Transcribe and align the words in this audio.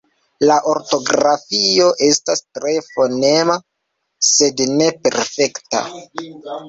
La 0.49 0.53
ortografio 0.69 1.89
estas 2.07 2.41
tre 2.59 2.73
fonema, 2.87 3.59
sed 4.33 4.65
ne 4.81 4.89
perfekta. 5.05 5.85